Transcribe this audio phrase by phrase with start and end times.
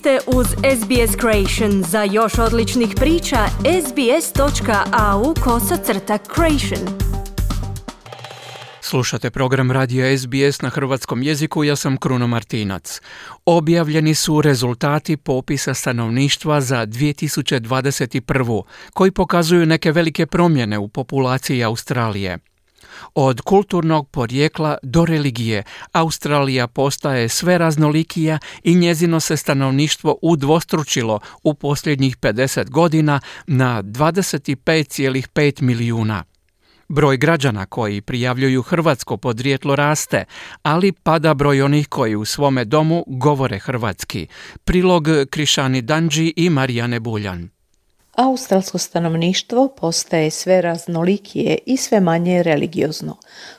[0.00, 1.82] ste uz SBS Creation.
[1.82, 3.46] Za još odličnih priča,
[3.86, 7.10] sbs.au kosacrta creation.
[8.80, 13.00] Slušate program radija SBS na hrvatskom jeziku, ja sam Kruno Martinac.
[13.46, 18.62] Objavljeni su rezultati popisa stanovništva za 2021.
[18.92, 22.38] koji pokazuju neke velike promjene u populaciji Australije.
[23.14, 25.62] Od kulturnog porijekla do religije,
[25.92, 35.62] Australija postaje sve raznolikija i njezino se stanovništvo udvostručilo u posljednjih 50 godina na 25,5
[35.62, 36.24] milijuna.
[36.88, 40.24] Broj građana koji prijavljuju hrvatsko podrijetlo raste,
[40.62, 44.26] ali pada broj onih koji u svome domu govore hrvatski.
[44.64, 47.59] Prilog Krišani Danđi i Marijane Buljan.
[48.20, 53.16] Australsko stanovništvo postaje sve raznolikije i sve manje religiozno.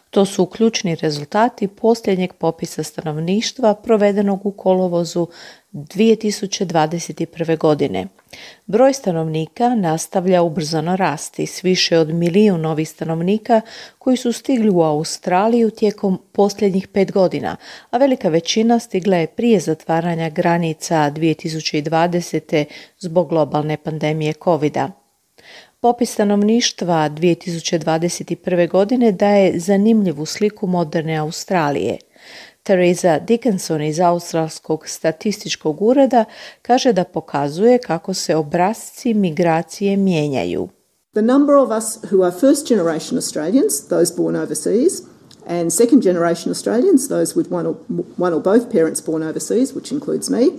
[0.10, 5.28] To su ključni rezultati posljednjeg popisa stanovništva provedenog u kolovozu
[5.74, 7.58] 2021.
[7.58, 8.08] godine.
[8.66, 13.62] Broj stanovnika nastavlja ubrzano rasti s više od milijun novih stanovnika
[13.98, 17.56] koji su stigli u Australiju tijekom posljednjih pet godina,
[17.90, 22.66] a velika većina stigla je prije zatvaranja granica 2020.
[23.00, 24.90] zbog globalne pandemije covid -a.
[25.80, 28.70] Popis stanovništva 2021.
[28.70, 31.98] godine daje zanimljivu sliku moderne Australije–
[32.64, 36.26] Teresa Dickinson iz Australskog statističkog ureda
[36.62, 40.70] kaže da pokazuje kako se obrazci migracije mijenjaju.
[41.14, 45.02] The number of us who are first generation Australians, those born overseas,
[45.48, 47.76] and second generation Australians, those with one or,
[48.18, 50.50] one or both parents born overseas, which includes me,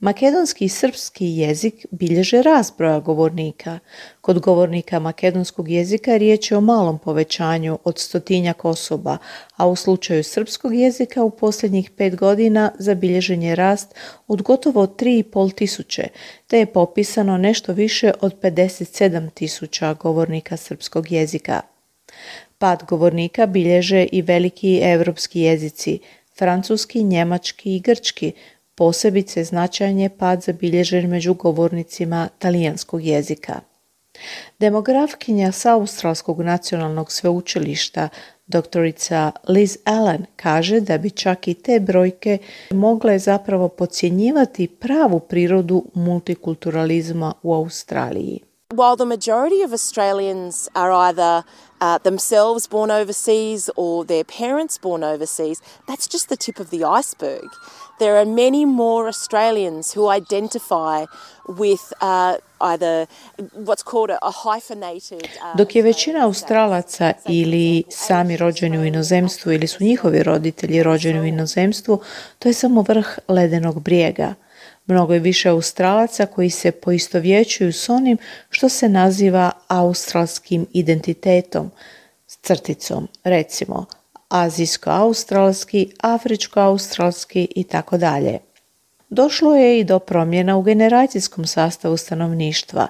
[0.00, 3.78] Makedonski i srpski jezik bilježe razbroja govornika.
[4.20, 9.18] Kod govornika makedonskog jezika riječ je o malom povećanju od stotinjak osoba,
[9.56, 13.94] a u slučaju srpskog jezika u posljednjih pet godina zabilježen je rast
[14.28, 16.08] od gotovo 3,5 tisuće,
[16.46, 21.60] te je popisano nešto više od 57 tisuća govornika srpskog jezika.
[22.58, 25.98] Pad govornika bilježe i veliki europski jezici,
[26.38, 28.32] francuski, njemački i grčki,
[28.78, 33.60] Posebice značajan je pad zabilježen među govornicima talijanskog jezika.
[34.58, 38.08] Demografkinja sa Australskog nacionalnog sveučilišta
[38.46, 42.38] doktorica Liz Allen kaže da bi čak i te brojke
[42.70, 48.40] mogle zapravo podcjenjivati pravu prirodu multikulturalizma u Australiji.
[48.74, 51.42] While the majority of Australians are either
[51.80, 56.84] uh, themselves born overseas or their parents born overseas, that's just the tip of the
[57.00, 57.48] iceberg.
[57.98, 61.04] There are many more Australians who identify
[61.48, 63.06] with uh, either
[63.54, 69.66] what's called a, hyphenated uh, Dok je većina Australaca ili sami rođeni u inozemstvu ili
[69.66, 72.00] su njihovi roditelji rođeni u inozemstvu,
[72.38, 74.34] to je samo vrh ledenog brijega.
[74.86, 78.18] Mnogo je više Australaca koji se poistovjećuju s onim
[78.50, 81.70] što se naziva australskim identitetom,
[82.26, 83.86] s crticom, recimo–
[84.28, 88.38] azijsko-australski, afričko-australski i tako dalje.
[89.10, 92.88] Došlo je i do promjena u generacijskom sastavu stanovništva.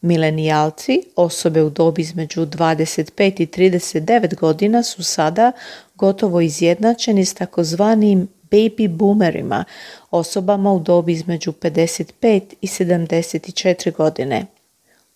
[0.00, 5.52] Milenijalci, osobe u dobi između 25 i 39 godina su sada
[5.94, 9.64] gotovo izjednačeni s takozvanim baby boomerima,
[10.10, 14.46] osobama u dobi između 55 i 74 godine.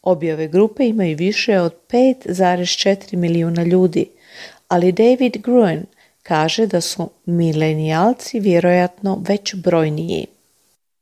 [0.03, 4.07] Obje ove grupe imaju više od 5,4 milijuna ljudi,
[4.69, 5.87] ali David Gruen
[6.23, 10.27] kaže da su milenijalci vjerojatno već brojniji.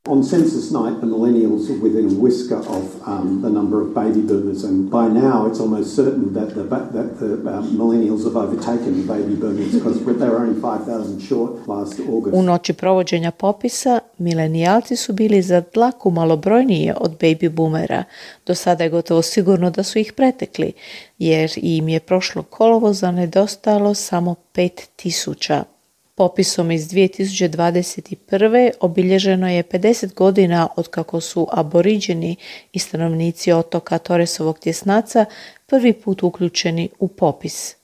[0.08, 4.20] On census night, the millennials are within a whisker of um, the number of baby
[4.20, 9.00] boomers, and by now it's almost certain that the, that the um, millennials have overtaken
[9.00, 12.34] the baby boomers because they were only 5,000 short last August.
[12.34, 18.04] U noći provođenja popisa, milenijalci su bili za dlaku malo brojnije od baby boomera.
[18.46, 20.72] Do sada je gotovo sigurno da su ih pretekli,
[21.18, 25.62] jer im je prošlo kolovoza nedostalo samo 5000.
[26.14, 28.70] Popisom iz 2021.
[28.80, 32.36] obilježeno je 50 godina od kako su aboriđeni
[32.72, 35.24] i stanovnici otoka Toresovog tjesnaca
[35.66, 37.76] prvi put uključeni u popis.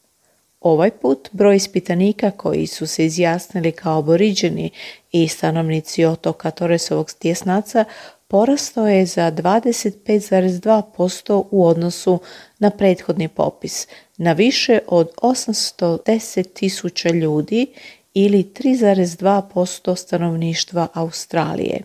[0.61, 4.71] Ovaj put broj ispitanika koji su se izjasnili kao aboriđeni
[5.13, 7.85] i stanovnici otoka Toresovog tjesnaca
[8.29, 12.19] porastao je za 25,2% u odnosu
[12.59, 17.67] na prethodni popis, na više od 810 tisuća ljudi
[18.15, 21.83] ili 3,2% stanovništva Australije.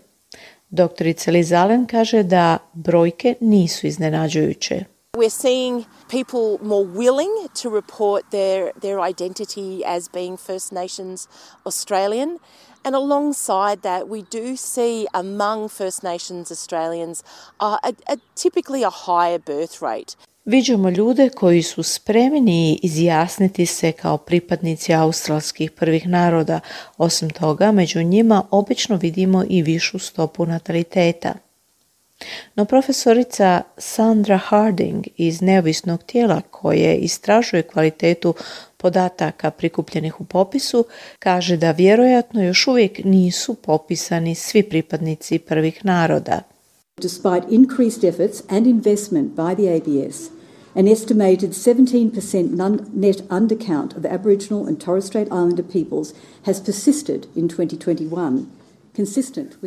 [0.70, 4.84] Doktorica Liz Allen kaže da brojke nisu iznenađujuće.
[5.16, 11.28] We're seeing people more willing to report their, their identity as being First Nations
[11.64, 12.38] Australian.
[12.84, 17.22] And alongside that, we do see among First Nations Australians
[17.60, 20.16] uh, a, a, typically a higher birth rate.
[20.44, 26.60] Viđamo ljude koji su spremni izjasniti se kao pripadnici australskih prvih naroda.
[26.96, 31.34] Osim toga, među njima obično vidimo i višu stopu nataliteta.
[32.54, 38.34] No profesorica Sandra Harding iz neovisnog tijela koje istražuje kvalitetu
[38.76, 40.86] podataka prikupljenih u popisu
[41.18, 46.53] kaže da vjerojatno još uvijek nisu popisani svi pripadnici prvih naroda.
[47.00, 50.30] Despite increased efforts and investment by the ABS,
[50.76, 52.50] An estimated 17%
[52.94, 58.50] net undercount of Aboriginal and Torres Strait Islander peoples has persisted in 2021.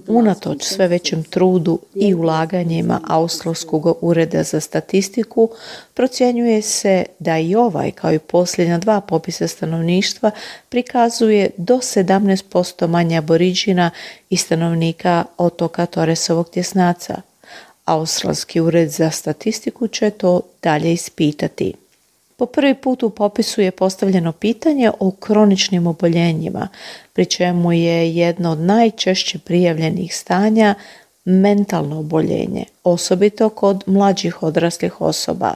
[0.08, 5.50] Unatoč sve većem trudu i ulaganjima Australskog ureda za statistiku,
[5.94, 10.32] procjenjuje se da i ovaj, kao i posljednja dva popisa stanovništva,
[10.70, 13.92] prikazuje do 17% manje aboriđina
[14.30, 17.22] i stanovnika otoka Toresovog tjesnaca.
[17.86, 21.74] Australski ured za statistiku će to dalje ispitati.
[22.40, 26.68] Po prvi put u popisu je postavljeno pitanje o kroničnim oboljenjima,
[27.14, 30.76] pri čemu je jedno od najčešće prijavljenih stanja
[31.26, 35.54] mentalno oboljenje, osobito kod mlađih odraslih osoba.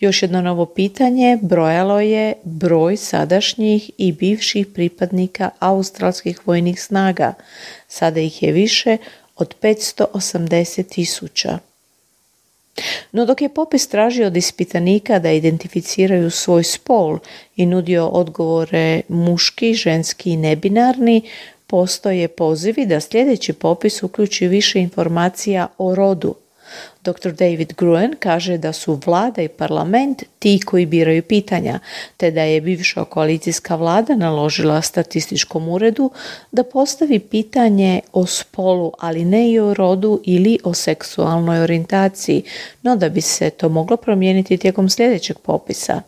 [0.00, 7.34] Još jedno novo pitanje brojalo je broj sadašnjih i bivših pripadnika australskih vojnih snaga.
[7.88, 8.96] Sada ih je više
[9.36, 11.58] od 580 tisuća.
[13.12, 17.18] No dok je popis tražio od ispitanika da identificiraju svoj spol
[17.56, 21.22] i nudio odgovore muški, ženski i nebinarni,
[21.66, 26.34] postoje pozivi da sljedeći popis uključi više informacija o rodu,
[27.04, 27.32] Dr.
[27.32, 31.78] David Gruen kaže da su vlada i parlament ti koji biraju pitanja,
[32.16, 36.10] te da je bivša koalicijska vlada naložila statističkom uredu
[36.52, 42.42] da postavi pitanje o spolu, ali ne i o rodu ili o seksualnoj orijentaciji,
[42.82, 46.02] no da bi se to moglo promijeniti tijekom sljedećeg popisa.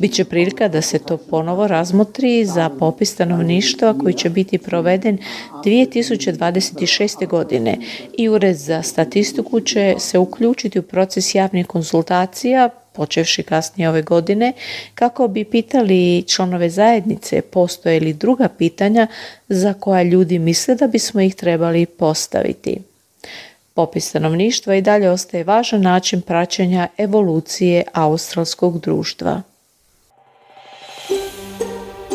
[0.00, 5.18] Biće prilika da se to ponovo razmotri za popis stanovništva koji će biti proveden
[5.64, 7.28] 2026.
[7.28, 7.78] godine
[8.18, 14.52] i Ured za statistiku će se uključiti u proces javnih konsultacija počevši kasnije ove godine,
[14.94, 19.06] kako bi pitali članove zajednice postoje li druga pitanja
[19.48, 22.80] za koja ljudi misle da bismo ih trebali postaviti.
[23.76, 29.42] Popis stanovništva i dalje ostaje važan način praćenja evolucije australskog društva.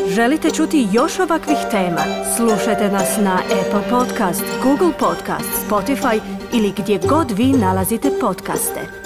[0.08, 2.04] Želite čuti još ovakvih tema?
[2.36, 6.20] Slušajte nas na Apple Podcast, Google Podcast, Spotify
[6.54, 9.01] ili gdje god vi nalazite podcaste.